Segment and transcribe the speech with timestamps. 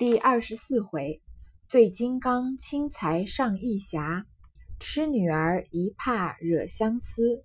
[0.00, 1.20] 第二十四回，
[1.68, 4.24] 醉金刚轻财上义侠，
[4.78, 7.44] 痴女儿一怕惹相思。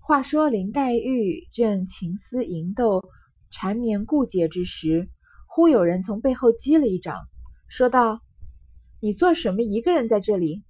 [0.00, 3.04] 话说林黛玉正情思萦斗、
[3.52, 5.10] 缠绵顾结之时，
[5.46, 7.14] 忽有人从背后击了一掌，
[7.68, 8.20] 说道
[8.98, 10.64] ：“你做什么一个人在这里？”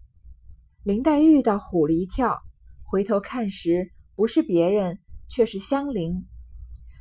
[0.85, 2.43] 林黛玉倒唬了一跳，
[2.85, 4.99] 回头看时，不是别人，
[5.31, 6.27] 却是香菱。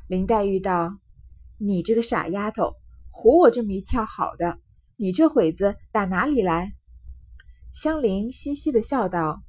[0.08, 0.98] 林黛玉道
[1.60, 2.72] ：“你这个傻丫头！”
[3.18, 4.60] 唬我这么一跳，好的，
[4.96, 6.74] 你这会子打哪里来？
[7.74, 9.42] 香菱嘻嘻的笑道：“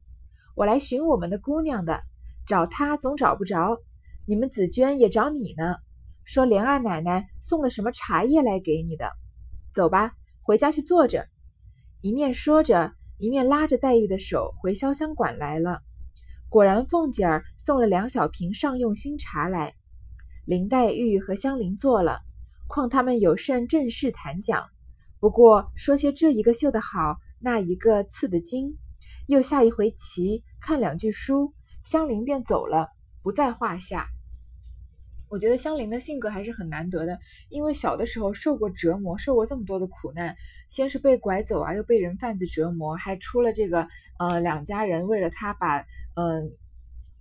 [0.56, 2.00] 我来寻我们的姑娘的，
[2.46, 3.78] 找她总找不着。
[4.26, 5.76] 你们紫娟也找你呢，
[6.24, 9.12] 说莲二奶奶送了什么茶叶来给你的。
[9.74, 11.28] 走吧，回家去坐着。”
[12.00, 15.82] 一面说着，一面拉着黛玉的手回潇湘馆来了。
[16.48, 19.74] 果然，凤姐儿送了两小瓶上用新茶来。
[20.46, 22.20] 林黛玉和香菱坐了。
[22.68, 24.68] 况他们有甚正事谈讲，
[25.18, 28.76] 不过说些这一个绣的好，那一个刺的精，
[29.26, 32.90] 又下一回棋，看两句书，香菱便走了，
[33.22, 34.06] 不在话下。
[35.30, 37.18] 我觉得香菱的性格还是很难得的，
[37.50, 40.36] 因为小的时候受过折磨，受过这么多的苦难，
[40.70, 45.80] 先是被拐走啊，又被人贩子折磨，还出了这个呃两家人为了他把
[46.14, 46.52] 嗯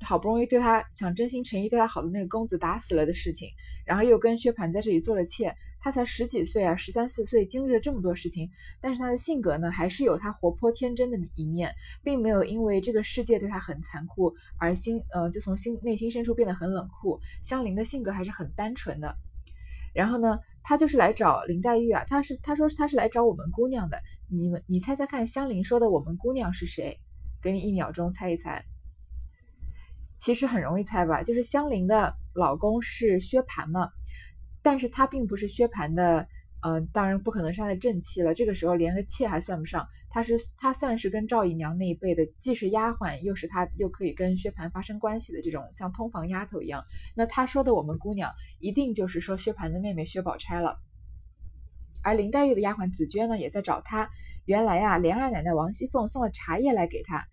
[0.02, 3.50] 好不容易对他想真心诚意对他好的那个公子打死了的事情。
[3.88, 17.19] 然后又跟薛蟠在这里做了妾，他才十几岁啊，十三四岁，经历了这么多事情，但是他的性格呢，还是有他活泼天真的一面，并没有因为这个世界对他很残酷而心呃就从心内心深处变得很冷酷。
[17.41, 19.16] 香菱的性格还是很单纯的。
[19.94, 26.99] 然后呢，他就是来找林黛玉啊，他是他说他是来找我们姑娘的，你们你猜猜看，香菱说的我们姑娘是谁？
[27.41, 28.66] 给你一秒钟猜一猜。
[30.17, 33.89] 其实很容易猜吧，就是香菱的老公是薛蟠嘛，
[34.61, 36.27] 但是他并不是薛蟠的，
[36.61, 38.33] 呃，当然不可能是他的正妻了。
[38.33, 46.83] 这个时候连个妾还算不上，他是他算是跟赵姨娘那一辈的，既是丫鬟，又是他又可以跟薛蟠发生关系的这种像通房丫头一样。
[47.16, 50.77] 那他说的我们姑娘，一定就是说薛蟠的妹妹薛宝钗了。
[52.03, 54.09] 而林黛玉的丫鬟紫娟呢，也在找她。
[54.45, 57.27] 原来呀，莲二奶奶王熙凤送了茶叶来给她。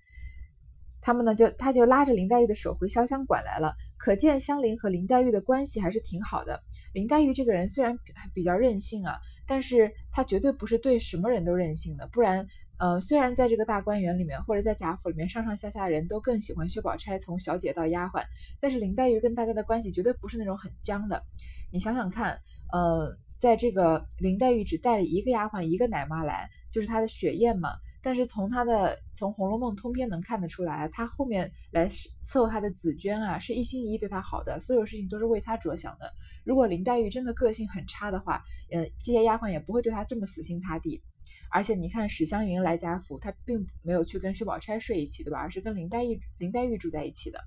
[1.04, 3.74] 他们呢，就他就拉着林黛玉的手回潇湘馆来了。
[3.98, 6.62] 可见香菱和林黛玉的关系还是挺好的。
[6.94, 7.98] 林黛玉这个人虽然
[8.32, 12.06] 比较任性啊，但是她绝对不是对什么人都任性的。
[12.06, 12.46] 不然，
[12.78, 18.24] 呃，虽然在这个大观园里面或者在贾府里面，上上下下人都更喜欢薛宝钗，从小姐到丫鬟，
[18.58, 21.22] 但是林黛玉跟大家的关系绝对不是那种很僵的。
[21.70, 22.38] 你想想看，
[22.72, 27.68] 呃，在这个林黛玉只带了一个丫鬟，一个奶妈来，就是她的雪雁嘛。
[28.04, 36.12] 但是从他的从《红楼梦》通篇能看得出来，他后面来伺候他的紫娟啊，是一心一意对他好的，所有事情都是为他着想的。
[36.44, 41.02] 如果林黛玉真的个性很差的话，呃，这些丫鬟也不会对她这么死心塌地。
[41.50, 45.38] 而且你看史湘云来贾府，她并没有去跟薛宝钗睡一起，对吧？
[45.38, 47.38] 而是跟林黛玉林黛玉住在一起的。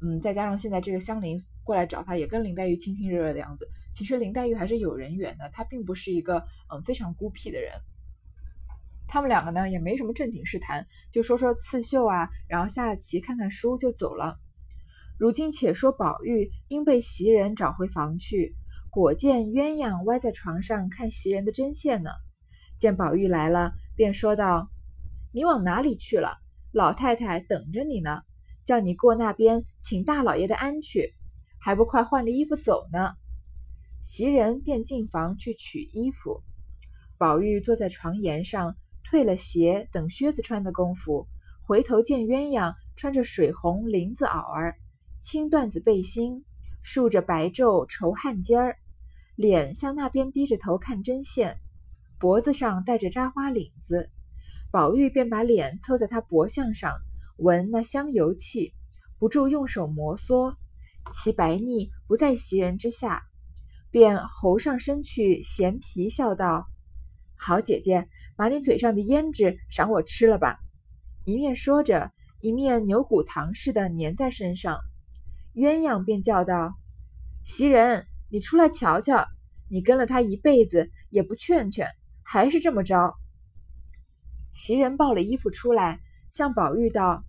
[0.00, 3.66] 嗯，再加上现在这个香菱过来找她，也跟林黛玉亲亲热热的样子。
[3.92, 6.38] 其实林黛玉还是有人缘的，她并不是一个
[6.72, 7.72] 嗯非常孤僻的人。
[9.06, 14.38] 他们两个呢也没什么正经事谈，就说说刺绣啊，然后下了棋看看书就走了。
[15.18, 18.56] 如今且说宝玉因被袭人找回房去，
[18.90, 22.10] 果见鸳鸯歪在床上看袭人的针线呢。
[22.78, 24.68] 见宝玉来了，便说道
[25.32, 26.38] ：“你往哪里去了？
[26.72, 28.22] 老太太等着你呢，
[28.64, 31.14] 叫你过那边请大老爷的安去，
[31.60, 33.14] 还不快换了衣服走呢？”
[34.02, 36.42] 袭人便进房去取衣服，
[37.16, 38.76] 宝玉坐在床沿上。
[39.14, 41.28] 退了鞋，等靴子穿的功夫，
[41.62, 44.74] 回头见鸳鸯穿着水红绫子袄儿，
[45.20, 46.44] 青缎子背心，
[46.82, 48.76] 竖着白皱绸汗巾儿，
[49.36, 51.58] 脸向那边低着头看针线，
[52.18, 54.10] 脖子上戴着扎花领子。
[54.72, 56.90] 宝玉便把脸凑在他脖项上，
[57.36, 58.72] 闻那香油气，
[59.20, 60.56] 不住用手摩挲，
[61.12, 63.22] 其白腻不在袭人之下，
[63.92, 66.66] 便喉上伸去闲皮笑道
[67.38, 70.58] ：“好姐姐。”把你嘴上的胭脂赏我吃了吧！
[71.24, 74.80] 一面说着，一面牛骨糖似的粘在身上。
[75.54, 76.74] 鸳鸯便叫道
[77.44, 79.26] ：“袭人，你出来瞧瞧！
[79.70, 81.88] 你跟了他一辈子，也不劝劝，
[82.22, 83.14] 还是这么着。”
[84.52, 86.00] 袭人抱了衣服出来，
[86.30, 87.24] 向宝玉道：“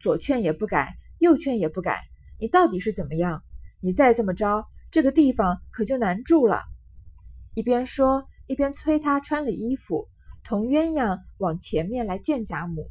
[0.00, 2.04] 左劝也不改，右劝也不改，
[2.40, 3.42] 你到底是怎么样？
[3.80, 6.64] 你再这么着，这个地方可就难住了。”
[7.54, 10.08] 一边说，一边催他穿了衣服。
[10.46, 12.88] 同鸳鸯往前面来见贾母。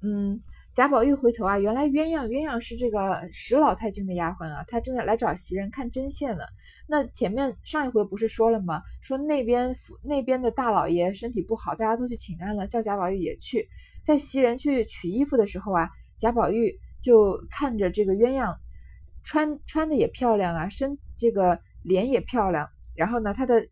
[0.00, 0.40] 嗯，
[0.72, 6.44] 贾宝玉回头啊，原来鸳鸯鸳鸯是这个史老太君的丫鬟啊，她正在来找袭人看针线呢。
[6.88, 8.82] 那前面上一回不是说了吗？
[9.02, 13.68] 说那边那边的大老爷身体不好，大家都去请安了，叫贾宝玉也去。
[14.04, 18.56] 在袭人去取衣服的时候啊，贾宝玉就看着这个鸳鸯
[19.22, 23.68] 穿穿的也漂亮啊，身这个脸也漂亮，然后呢，她的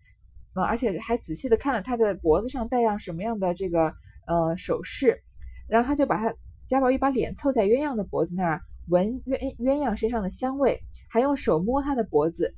[0.55, 3.95] 呃，而且还仔细的看了她的脖子上戴上什么样的这个
[4.27, 5.23] 呃首饰，
[5.69, 6.35] 然后他就把她。
[6.69, 12.55] 贾宝玉把脸凑在鸳鸯的脖子那儿，闻鸳鸳鸯身上的香味，还用手摸她的脖子。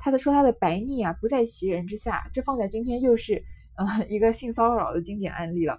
[0.00, 3.44] 他的说她的白腻啊不在袭人之下，这放在今天又是
[3.76, 5.78] 呃一个性骚扰的经典案例了，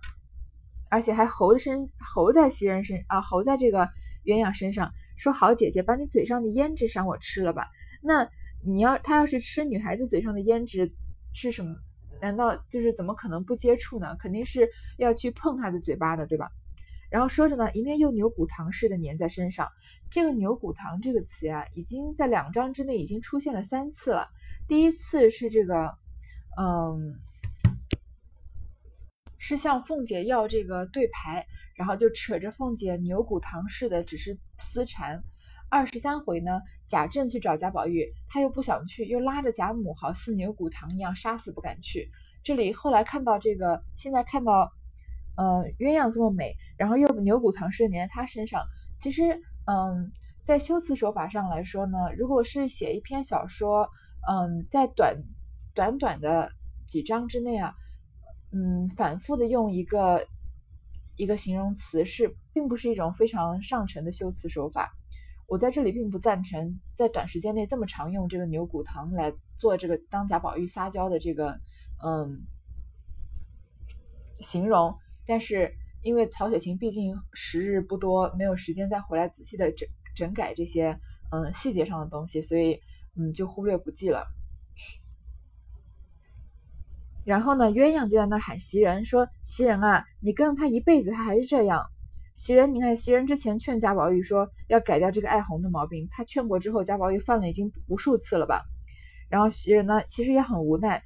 [0.90, 3.90] 而且还猴身猴在袭人身啊猴在这个
[4.24, 7.68] 鸳鸯身上，说好姐姐把你嘴上的胭脂赏我吃了吧。
[8.02, 8.30] 那
[8.66, 10.94] 你要他要是吃女孩子嘴上的胭脂
[11.34, 11.76] 是什么？
[12.22, 14.16] 难道就是怎么可能不接触呢？
[14.18, 16.50] 肯定是要去碰他的嘴巴的，对吧？
[17.12, 19.68] 然后说着呢，一面又牛骨糖似的粘在身上。
[20.10, 24.30] 这个牛骨糖这个词呀，已经在两章之内已经出现了三次了。
[24.68, 25.96] 第一次是这个，
[26.58, 27.20] 嗯，
[29.38, 31.46] 是向凤姐要这个对牌，
[31.76, 35.24] 然后就扯着凤姐牛骨糖似的，只是私缠。
[35.70, 36.62] 二十三回呢，
[36.94, 42.12] 贾政去找贾宝玉，他又不想去，又拉着贾母，好似牛骨糖一样，杀死不敢去。
[42.44, 44.72] 这里后来看到这个，现在看到。
[45.36, 48.62] 呃，鸳鸯这么美，然后又牛骨糖是粘在她身上。
[49.00, 50.12] 其实，嗯，
[50.44, 53.90] 在修辞手法上来说呢，如果是写一篇小说，
[54.30, 55.18] 嗯，在短
[55.74, 56.52] 短短的
[56.88, 57.74] 几章之内啊，
[58.52, 60.28] 嗯，反复的用一个
[61.16, 64.94] 一个形容词，是并不是一种非常上乘的修辞手法。
[65.48, 71.60] 我在这里并不赞成在短时间内这么常用这个牛骨糖来做这个当贾宝玉撒娇的这个
[72.04, 72.42] 嗯
[74.40, 74.96] 形容。
[75.26, 81.00] 但是因为曹雪芹毕竟时日不多，没有时间再回来仔细的整整改这些
[81.32, 82.80] 嗯细节上的东西，所以
[83.16, 84.26] 嗯就忽略不计了。
[87.26, 91.86] 然后呢，鸳鸯就在那儿喊袭人说：“袭人啊，你跟了他一辈子，他还是这样。”
[92.36, 98.64] 袭人，你看袭人之前劝贾宝玉说要改掉这个爱红的毛病，他劝过之后，贾宝玉犯了已经无数次了吧？
[99.30, 101.04] 然后袭人呢，其实也很无奈，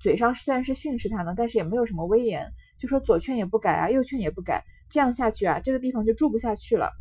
[0.00, 2.52] 嘴上虽然是训斥他呢，但是也没有什么威严。
[2.78, 6.92] 就说左劝也不改啊，右劝也不改，这样下去啊，这个地方就住不下去了。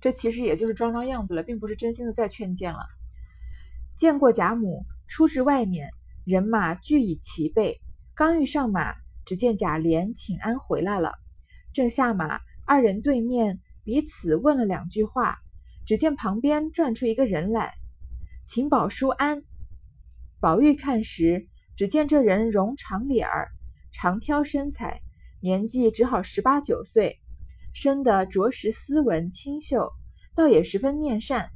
[0.00, 2.80] 这其实也就是装装样子了，并不是真心的在劝谏了。
[3.96, 5.90] 见过贾母，出至外面，
[6.24, 7.80] 人马俱已齐备。
[8.16, 11.21] 刚欲上马，只见贾琏请安回来了。
[11.72, 15.38] 正下马，二人对面彼此问了两句话，
[15.86, 17.74] 只见旁边转出一个人来，
[18.44, 19.42] 请宝叔安。
[20.38, 23.48] 宝玉看时，只见这人容长脸儿。
[23.90, 25.02] 长挑身材，
[25.40, 27.20] 年纪只好十八九岁，
[27.74, 29.92] 生得着实斯文清秀，
[30.34, 31.50] 倒也十分面善。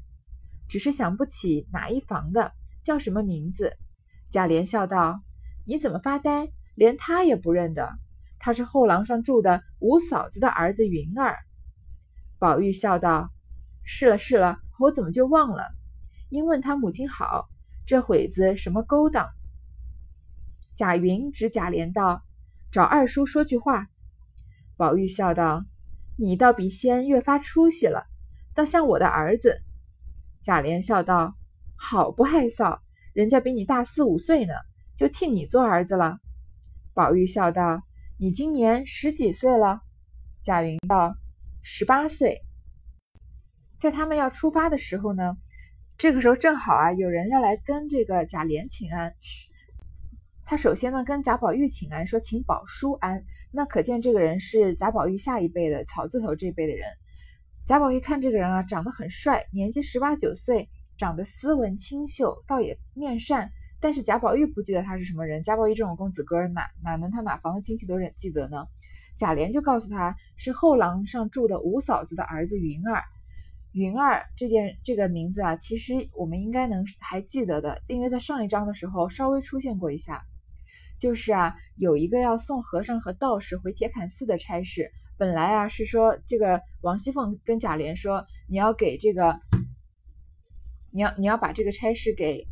[0.69, 2.53] 只是想不起哪一房的，
[2.83, 3.77] 叫什么名字。
[4.31, 5.23] 贾琏笑道
[5.67, 6.51] ：“你怎么发呆？
[6.75, 7.99] 连他也不认得？
[8.47, 11.37] 他是后廊上住的五嫂子的儿子云儿。”
[12.39, 13.33] 宝玉笑道
[13.83, 15.75] ：“是了是了，我怎么就忘了？
[16.29, 17.49] 因问他母亲好，
[17.87, 19.31] 这会子什么勾当？”
[20.79, 22.23] 贾云指贾琏道。
[22.71, 23.89] 找二叔说句话，
[24.77, 25.65] 宝玉笑道
[26.17, 28.07] ：“你倒比仙越发出息了，
[28.55, 29.61] 倒像我的儿子。”
[30.43, 31.35] 贾琏笑道
[31.75, 32.79] ：“好不害臊，
[33.13, 34.55] 人家比你大四五岁呢，
[34.95, 36.19] 就替你做儿子了。”
[36.93, 37.83] 宝玉笑道
[38.19, 39.83] ：“你今年十几岁了？”
[40.43, 41.17] 贾云道
[41.63, 42.43] ：“十八岁。”
[43.79, 45.37] 在他们要出发的时候呢，
[45.99, 49.15] 这个时候正好啊，有人要来跟这个贾琏请安。
[50.45, 56.89] 他首先呢跟贾宝玉请安，说请宝叔安，那可见这个人是贾宝玉下一辈的草字头这一辈的人。
[57.67, 63.51] 贾宝玉看这个人啊，长得很帅，年纪十八九岁，长得斯文清秀，倒也面善。
[63.81, 68.67] 但是贾宝玉不记得他是什么人，贾宝玉这种公子哥哪哪能他哪房的亲戚都认记得呢？
[69.17, 73.03] 贾琏就告诉他是后廊上住的五嫂子的儿子云儿。
[73.73, 80.23] 云儿这件这个名字啊，其实我们应该能还记得的，因为在上一章的时候稍微出现过一下。
[80.99, 84.91] 就是啊，有一个要送和尚和道士回铁槛寺的差事。
[85.19, 89.39] 本来啊是说，这个王熙凤跟贾琏说，你要给这个，
[90.91, 92.47] 你要你要把这个差事给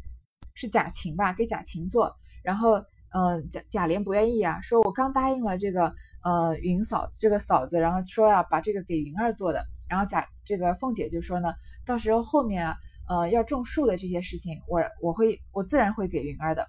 [0.55, 2.17] 是贾琴吧，给贾琴做。
[2.43, 9.65] 然后，嗯，贾贾琏不愿意啊，说我刚答应了这个呃云嫂这个嫂子，然后说要把这个给云儿做的。
[9.89, 11.53] 然后贾这个凤姐就说呢，
[11.85, 12.77] 到时候后面啊，
[13.09, 16.67] 呃要种树的这些事情，我我会我自然会给云儿的。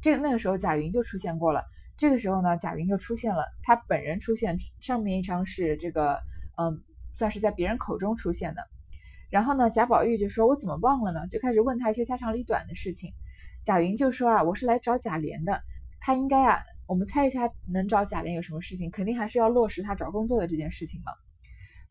[0.00, 1.64] 这那个时候贾云就出现过了，
[1.96, 4.58] 这个时候呢，贾云就出现了，他本人出现。
[4.80, 6.20] 上面一张是这个
[6.56, 6.82] 嗯，
[7.14, 8.66] 算是在别人口中出现的。
[9.30, 13.12] 然后呢，贾宝玉就说：“我怎么忘了呢？”就开始问他一些家长里短的事情。
[13.62, 15.62] 贾云就说：“啊，我是来找贾琏的，
[16.00, 18.90] 他应该啊，我们猜一下能找贾琏有什么事情？
[18.90, 21.12] 肯定还是要落实他找工作的这件事情嘛。”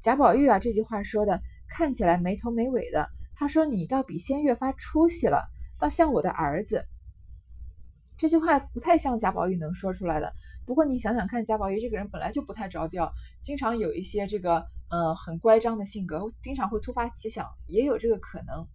[0.01, 3.09] 贾宝玉啊，这句话说的看起来没头没尾的。
[3.35, 6.85] 他说：“你倒比先越发出息了，倒像我的儿子。”
[8.17, 10.33] 这句话不太像贾宝玉能说出来的。
[10.65, 18.67] 不过你想想看，贾宝玉这个人本来就不太着调，经常有一些这个呃很乖张的性格，经常会突发奇想，也有这个可能。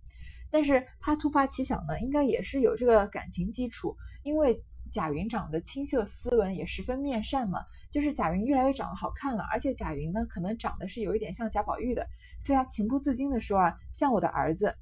[0.50, 7.60] 但是他突发奇想呢，应该也是有这个感情基础，因为贾云长得清秀斯文，也十分面善嘛。
[7.90, 12.04] 就是贾云越来越长得好看了，而且贾云呢，可能长得是有一点像贾宝玉的，
[12.40, 14.74] 所以他情不自禁的说啊，像我的儿子。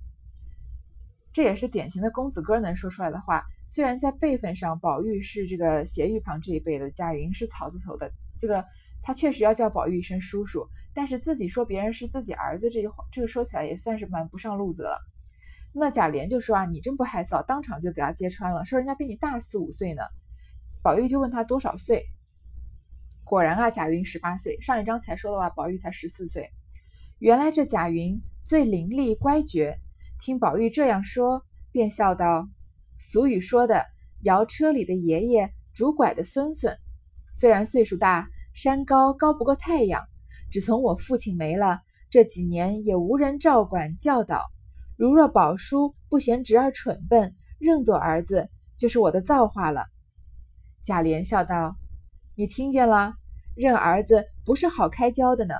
[1.31, 3.45] 这也是典型的公子哥能说出来的话。
[3.67, 8.65] 虽然在辈分上，宝玉是这个斜玉旁这一辈的，贾云是草字头的，这个
[9.03, 10.69] 他确实要叫宝玉一声叔叔。
[10.95, 14.99] 但是自己说别人是自己儿子，这句话这个说起来也算是蛮不上路子了。
[15.75, 20.03] 那贾琏就说啊，你真不害臊，当场就给他揭穿了，说人家比你大四五岁呢。
[20.83, 22.07] 宝玉就问他多少岁，
[23.25, 24.61] 果然啊，贾云十八岁。
[24.61, 26.51] 上一章才说的话，宝玉才十四岁。
[27.19, 29.79] 原来这贾云最伶俐乖觉。
[30.21, 32.49] 听宝玉这样说，便笑道
[33.01, 33.87] ：“俗语说的，
[34.23, 36.77] 摇车里的爷爷，拄拐的孙孙，
[37.35, 40.05] 虽然岁数大，山高高不过太阳。
[40.53, 41.81] 只从我父亲没了，
[42.11, 44.45] 这几年也无人照管教导。
[44.97, 49.87] 如若宝叔不嫌侄儿蠢笨，认作儿子，就是我的造化了。”
[50.85, 51.77] 贾琏笑道
[52.37, 53.15] ：“你听见了？
[53.57, 55.55] 认儿子不是好开交的呢。”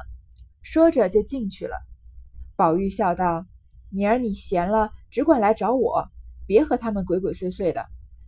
[0.63, 1.75] 说着就进去了。
[2.55, 3.47] 宝玉笑道。
[3.95, 6.09] 明儿你闲了，只管来找我，
[6.47, 7.85] 别和他们鬼鬼祟祟的。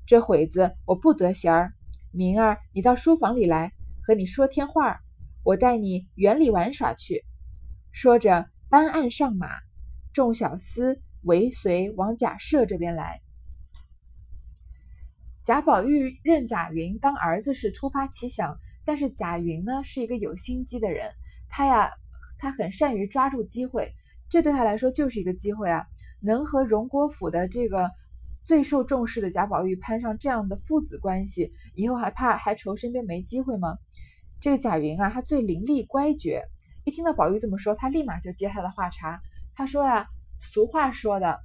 [0.06, 1.72] 这会子我不得闲儿。
[2.10, 3.72] 明儿你到书房里来，
[4.06, 5.00] 和你说天话，
[5.44, 7.22] 我带你园里玩耍去。
[7.92, 9.48] 说着，搬案上马，
[10.12, 13.20] 众小厮尾随往贾赦这边来。
[15.44, 21.12] 贾宝玉认贾云当儿子是突发奇想，但是贾云呢是一个有心机的人，
[21.50, 21.90] 他呀，
[22.38, 23.92] 他很善于抓住机会。
[24.30, 25.86] 这对他来说就是一个机会啊！
[26.20, 27.90] 能和荣国府的这个
[28.46, 33.76] 最受重视的贾宝玉攀上这样的父子关系，以后还怕还愁身边没机会吗？
[34.44, 36.42] 这个贾云啊，他最伶俐乖觉，
[36.84, 39.22] 一听到宝玉这么说，他立马就接他的话茬。
[39.54, 40.06] 他说啊，
[40.38, 41.40] 俗话说的，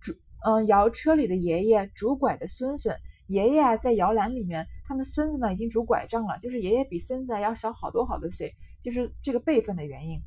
[0.00, 0.14] 主
[0.46, 2.96] 嗯，摇车里的爷爷，拄拐的孙孙。
[3.26, 10.18] 爷爷啊，在摇篮里面，他的孙子呢，已经拄拐杖了，就是爷爷比孙子要小好多好多岁，就是这个辈分的原因。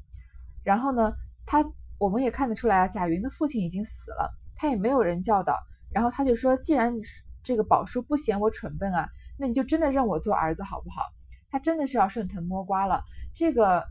[0.64, 1.14] 然后呢，
[1.48, 1.66] 他。
[1.98, 5.56] 我们也看得出来啊，贾云的父亲已经死了，他也没有人教导。
[5.92, 7.02] 然后他就说：“既然你
[7.44, 11.04] 这个宝叔不嫌我蠢笨啊，那你就真的认我做儿子好不好？”
[11.52, 13.04] 他真的是要顺藤摸瓜了。
[13.36, 13.86] 这个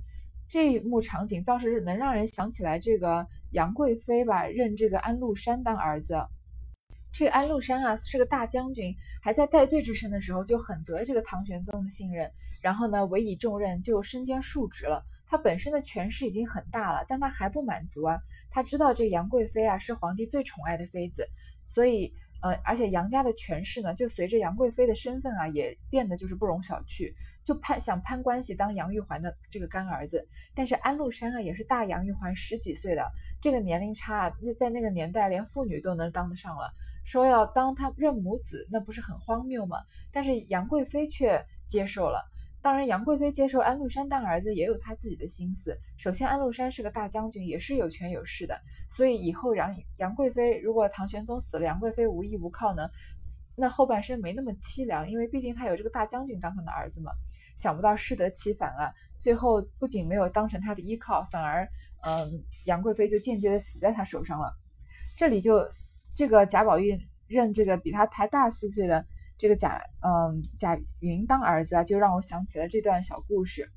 [0.48, 6.16] 这一幕场景倒是能让人想起来，这个杨贵妃吧，认这个安禄山当儿子。
[7.12, 12.30] 这个安禄山啊，是个大将军，还在戴罪之身的时候就很得这个唐玄宗的信任，
[12.62, 15.04] 然后呢，委以重任，就身兼数职了。
[15.26, 18.18] 他本身的权势已经很大了，但他还不满足啊！
[18.50, 21.28] 他知道这杨贵妃啊是皇帝最宠爱的妃子，
[21.64, 22.12] 所以
[22.42, 27.14] 呃，而且杨家的权势呢，就随着杨贵妃的身份啊，也变得就是不容小觑，
[27.50, 30.24] 就攀想攀关系当杨玉环的这个干儿子。
[30.54, 33.04] 但是安禄山啊，也是大杨玉环十几岁的，
[33.42, 36.70] 这个年龄差，那在那个年代连妇女都能当得上了，
[37.04, 39.78] 说要当他认母子，那不是很荒谬吗？
[40.12, 42.22] 但是杨贵妃却接受了。
[42.62, 45.76] 当然，杨贵妃接受安禄山当儿子也有她自己的心思。
[45.98, 48.60] 首先，安禄山是个大将军，也是有权有势的，
[48.92, 52.88] 所以以后杨杨贵妃如果唐玄宗死了，杨贵妃无依无靠呢，
[53.56, 57.10] 那后半生没那么凄凉，因为毕竟他有这个大将军当他的儿子嘛。
[57.60, 61.68] 想不到适得其反啊，最后不仅没有当成他的依靠，反而
[62.00, 64.54] 嗯，杨贵妃就间接的死在他手上了。
[65.14, 65.70] 这里就
[66.14, 69.04] 这个贾宝玉认这个比他才大四岁的。
[69.36, 73.70] 这个贾嗯贾云当儿子啊，就让我想起了这段小故事。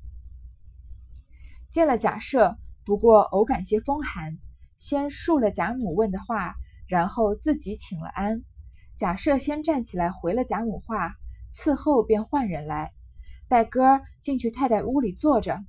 [1.70, 4.38] 见了贾赦，不过偶感些风寒，
[4.78, 6.54] 先述了贾母问的话，
[6.88, 8.42] 然后自己请了安。
[8.96, 11.14] 贾赦先站起来回了贾母话，
[11.54, 12.92] 伺候便换人来，
[13.54, 15.64] 带哥儿进去太太屋里坐着。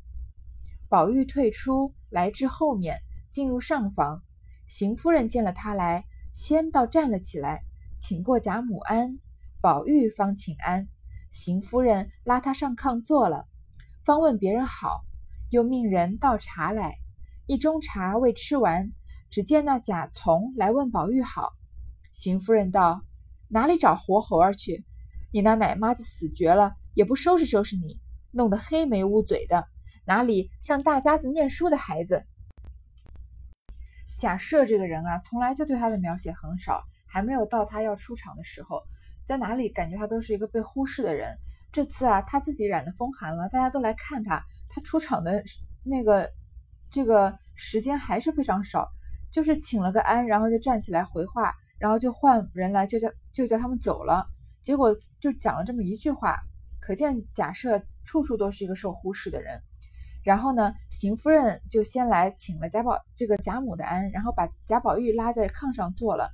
[0.90, 3.00] 宝玉退出来至后面，
[3.32, 4.24] 进入上房。
[4.66, 7.62] 邢夫人见了他来，先倒站了起来，
[8.00, 9.20] 请过贾母安。
[9.62, 10.88] 宝玉方请安，
[11.32, 13.46] 邢夫人拉他上炕坐了，
[14.04, 15.06] 方问别人好，
[15.52, 16.96] 又命人倒茶来。
[17.46, 18.92] 一盅茶未吃完，
[19.30, 21.54] 只见那贾从来问宝玉好。
[22.12, 23.04] 邢夫人道
[23.48, 24.84] ：“哪里找活猴儿去？
[25.32, 28.00] 你那奶妈子死绝了，也不收拾收拾你，
[28.32, 29.68] 弄得黑眉乌嘴的。
[30.06, 32.26] 哪里像大家子念书的孩子？
[34.18, 38.82] 假设这个人啊，从来就对他的描写很少，还没有到他要出场的时候，
[39.26, 41.38] 在哪里感觉他都是一个被忽视的人。
[41.72, 45.44] 这次啊，他自己染了风寒了，大家都来看他，他出场的
[45.84, 46.32] 那个
[46.90, 48.88] 这个时间还是非常少，
[49.32, 54.26] 就是请了个安，然后就站起来回话，然后就换人来就叫就叫他们走了，
[54.62, 56.40] 结果就讲了这么一句话，
[56.86, 59.60] 可见贾赦处处都是一个受忽视的人。
[60.24, 66.30] 然后呢，邢夫人就先来请了贾宝这个贾母的安，然后把贾宝玉拉在炕上坐了。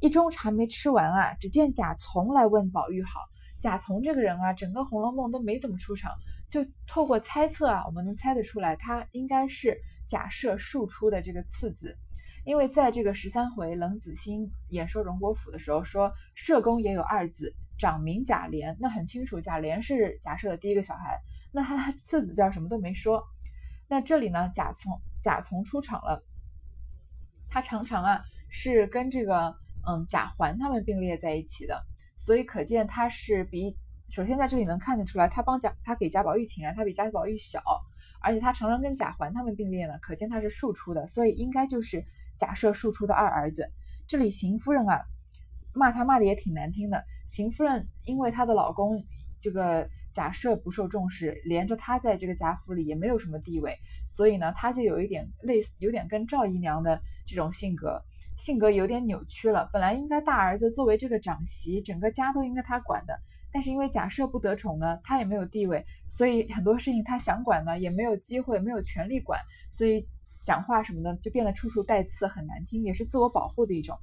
[0.00, 3.20] 一盅茶没吃完啊，只见贾从来问宝玉好。
[3.60, 6.12] 贾从这个人啊，整个《红楼梦》都没怎么出场，
[6.48, 9.76] 就透过猜测啊，我们能猜得出来，他应该是
[10.08, 11.96] 贾赦庶出的这个次子。
[12.44, 21.20] 因为在这个十三回冷子兴演说荣国府的时候，说社公也有二子，长名贾琏，那很清楚，贾琏是贾赦的第一个小孩。
[21.52, 23.22] 那他次子叫什么都没说。
[23.88, 26.22] 那这里呢，贾从贾从出场了，
[27.48, 29.54] 他常常啊是跟这个
[29.86, 31.82] 嗯贾环他们并列在一起的，
[32.18, 33.74] 所以可见他是比
[34.10, 37.62] 首先在这里能看得出来，他帮贾他给贾宝玉请安，他比贾宝玉小，
[38.20, 42.04] 而且他常常跟贾环他们并列呢，可见他是庶出的，所以应该就是
[42.36, 43.70] 贾赦庶出的二儿子。
[44.06, 45.00] 这里邢夫人啊
[45.74, 49.04] 骂他骂的也挺难听的，邢夫人因为她的老公
[49.40, 49.88] 这个。
[50.10, 58.02] 贾赦不受重视，连着她在这个贾府里也没有什么地位，所以呢，她就有一点类似，有点跟赵姨娘的这种性格，
[58.36, 59.70] 性格有点扭曲了。
[59.72, 63.16] 本来应该大儿子作为这个长媳，整个家都应该他管的，
[63.52, 69.38] 但是因为贾赦不得宠呢，他也没有地位，所以很多事情他想管呢，也没有机会，没有权利管，
[69.70, 70.08] 所以
[70.42, 73.96] 讲话什么的就变得处处带刺，很难听，也是自我保护的一种。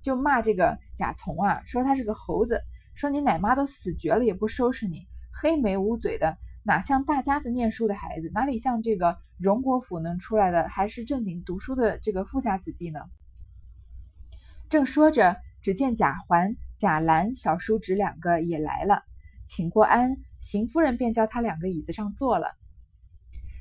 [0.00, 2.60] 就骂这个贾从啊，说他是个猴子，
[2.94, 5.06] 说你奶妈都死绝了也不收拾你。
[5.32, 8.30] 黑眉乌嘴的，哪像大家子念书的孩子？
[8.34, 13.00] 哪里像这个荣国府能出来的，还是正经读书的这个富家子弟呢？
[14.68, 19.02] 正说着，只见贾环、贾兰、小叔侄两个也来了，
[19.44, 22.56] 请过安，邢夫人便叫他两个椅子上坐了。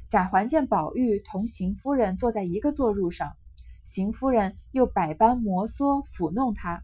[0.07, 3.35] 贾环见宝玉同邢夫人坐在一个坐褥上，
[3.91, 6.83] 邢夫人又百般摩挲抚弄他，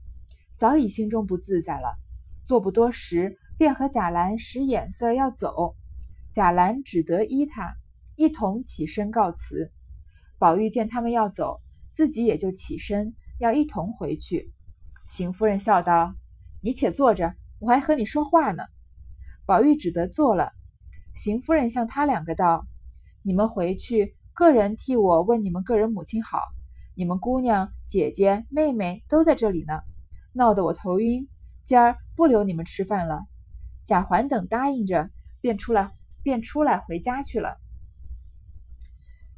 [0.58, 2.00] 早已心中不自在了。
[2.48, 3.38] 坐不多时。
[3.58, 5.76] 便和贾兰使眼色要走，
[6.34, 7.78] 贾兰只得依他，
[8.18, 9.72] 一同起身告辞。
[10.38, 11.62] 宝玉见他们要走，
[11.94, 14.52] 自己也就起身要一同回去。
[15.08, 16.16] 邢夫人笑道
[16.62, 18.64] ：“你且坐着，我还和你说话呢。”
[19.46, 20.52] 宝玉只得坐了。
[21.16, 22.66] 邢夫人向他两个道
[23.24, 26.40] ：“你们回去，个人替我问你们个人母亲好。
[26.96, 29.82] 你们姑娘、姐姐、妹妹都在这里呢，
[30.32, 31.28] 闹得我头晕，
[31.66, 33.26] 今儿不留你们吃饭了。”
[33.86, 35.10] 贾环等答应着，
[35.42, 35.92] 便出来，
[36.24, 37.58] 便出来回家去了。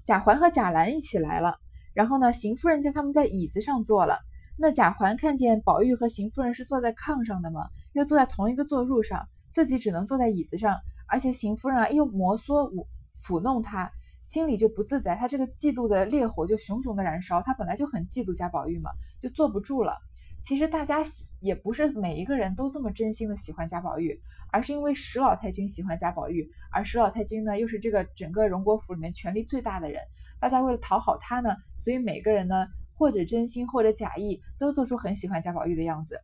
[0.06, 1.58] 贾环和贾兰一起来了，
[1.94, 4.20] 然后呢，邢夫人叫他们在椅子上坐了。
[4.56, 12.88] 那贾环看见宝玉和邢夫人是坐在炕上的嘛，又坐在同一个坐褥上，自己只能坐在椅子上，而且邢夫人啊又摩挲抚
[13.22, 13.92] 抚弄他，
[14.28, 15.16] 心里就不自在。
[15.16, 19.98] 他这个嫉妒的烈火就熊熊的燃烧，他本来就很嫉妒贾宝玉嘛，就坐不住了。
[20.44, 24.22] 其实大家喜也不是每一个人都这么真心的喜欢贾宝玉。
[24.50, 30.02] 而是因为史老太君喜欢贾宝玉，而史老太君呢又是这个整个荣国府里面权力最大的人，
[30.40, 36.22] 大家为了讨好他呢，所以每个人呢或者真心或者假意都做出很喜欢贾宝玉的样子。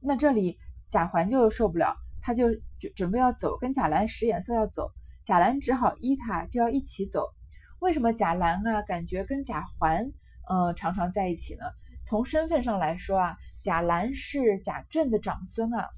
[0.00, 0.58] 那这里
[0.88, 2.48] 贾环就受不了，他就
[2.80, 4.90] 准准备要走，跟贾兰使眼色要走，
[5.24, 7.28] 贾兰只好依他，就要一起走。
[7.80, 10.12] 为什么贾兰啊感觉跟贾环
[10.48, 11.64] 呃常常在一起呢？
[12.06, 15.88] 从身份上来说啊，贾兰是贾政的长孙啊。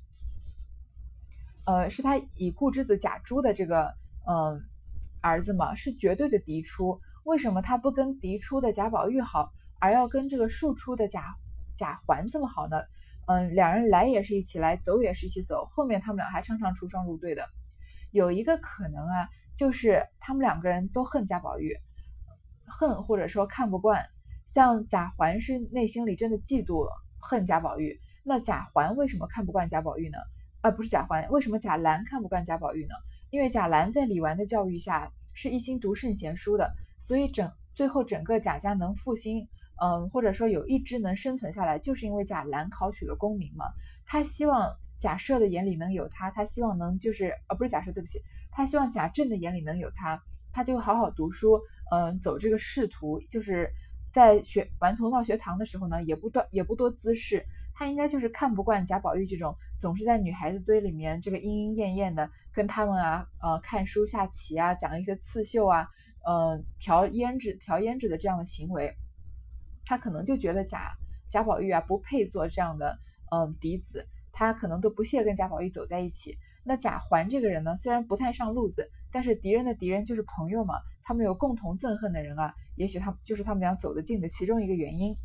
[1.65, 3.95] 呃，是他已故之子贾珠的这个
[4.29, 4.63] 嗯
[5.21, 7.01] 儿子嘛，是绝对的嫡出。
[7.25, 11.35] 为什么他不跟嫡出的贾宝玉好，而要跟这个庶出的贾
[11.77, 12.83] 贾环这么好呢？
[13.27, 17.49] 嗯，两人来也是一起来，走也是一起走，后面他们俩还常常出双入对的。
[18.11, 21.77] 有一个可能啊，就是他们两个人都恨贾宝玉，
[22.67, 24.05] 恨或者说看不惯。
[24.45, 26.87] 像贾环是内心里真的嫉妒
[27.19, 30.19] 恨贾宝玉，那贾环为什么看不惯贾宝玉呢？
[30.61, 32.95] 啊不是贾环，为什么贾兰看不惯贾宝玉呢？
[33.31, 39.49] 因为贾兰在李纨的教育下是一心读圣贤书的，所以整最后整个贾家能复兴，
[39.83, 43.65] 嗯，或者说有一支能生存下来，就是因为贾兰考取了功名嘛。
[44.05, 48.21] 他希望贾赦的眼里能有他，他希望能就是呃不是贾赦，对不起，
[48.53, 51.61] 他希望贾政的眼里能有他，他就好好读书，
[51.91, 53.73] 嗯，走这个仕途，就是
[54.13, 57.45] 在学顽童闹学堂的时候呢，也不多也不多姿事。
[57.75, 65.89] 他应该就是看不惯贾宝玉这种总是在女孩子堆里面这个莺莺燕燕的，跟他们啊呃看书下棋啊，讲一些刺绣啊，
[66.29, 68.95] 嗯调胭脂调胭脂的这样的行为，
[69.87, 70.93] 他可能就觉得贾
[71.31, 72.99] 贾宝玉啊不配做这样的
[73.31, 76.37] 嗯嫡子，他可能都不屑跟贾宝玉走在一起。
[76.65, 85.17] 那贾环这个人呢，虽然不太上路子，但是敌人的敌人就是朋友嘛，他们有共同憎恨的人啊，也许他就是他们俩走得近的其中一个原因。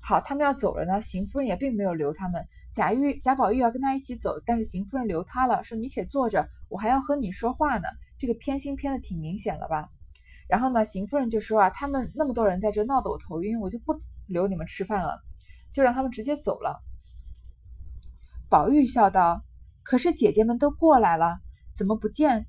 [0.00, 2.46] 好，他们要走了呢，邢夫人也并没有留他们。
[2.72, 7.88] 贾玉、贾宝玉要跟他一起走，但是邢夫人留他了，说你且坐着，我还要和你说话呢。
[8.16, 9.90] 这个偏心偏的挺明显了吧？
[10.48, 15.22] 然后呢，邢夫人就说啊，他们那么多人在这闹得我头晕，我就不留你们吃饭了，
[15.72, 16.82] 就让他们直接走了。
[18.48, 19.44] 宝玉笑道。
[19.88, 21.40] 可是姐姐们都过来了，
[21.72, 22.46] 怎么不见？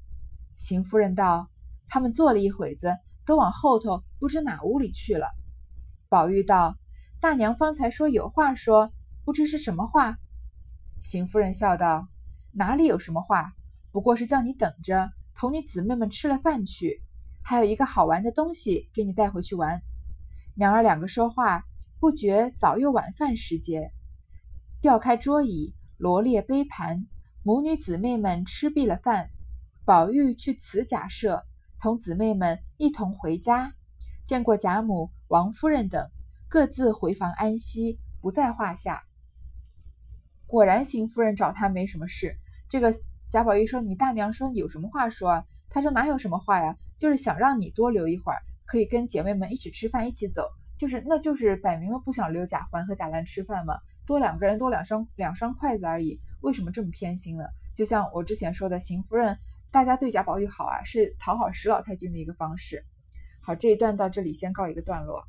[0.57, 1.49] 邢夫人道
[1.87, 5.25] ：“他们坐了一会子，都往后头不知哪屋里去了。”
[6.09, 6.75] 宝玉道
[7.21, 8.91] ：“大娘方才说有话说，
[9.23, 10.17] 不知是什么话。”
[10.99, 12.09] 邢夫人笑道
[12.51, 13.53] ：“哪里有什么话？
[13.93, 17.01] 不过是叫你等着，同你姊妹们吃了饭去，
[17.41, 19.81] 还有一个好玩的东西给你带回去玩。”
[20.59, 21.63] 娘儿两个说话，
[22.01, 23.93] 不觉早又晚饭时节，
[24.81, 27.07] 调开桌椅，罗列杯盘。
[27.41, 29.29] 母女姊妹们吃毕了饭，
[29.85, 31.43] 宝玉去辞贾赦，
[31.79, 33.73] 同姊妹们一同回家，
[34.25, 36.09] 见过贾母、王夫人等，
[36.49, 39.03] 各自回房安息，不在话下。
[40.47, 42.35] 果然，邢夫人找他没什么事。
[42.69, 42.93] 这个
[43.31, 46.75] 贾宝玉说：“你大娘说有什么话说？”啊？”他说：“哪有什么话呀？
[46.97, 50.43] 就是想让你多留一会儿，可以跟姐妹们一起吃饭，一起走。
[50.77, 57.43] 就是，那就是摆明了不想留贾环和贾兰吃饭嘛，多两个人，多两双两双筷子而已。”为什么这么偏心呢？
[57.75, 59.37] 就像我之前说的，邢夫人，
[59.71, 62.85] 大家对贾宝玉好啊，是讨好石老太君的一个方式。
[63.41, 65.27] 好，这一段到这里先告一个段落。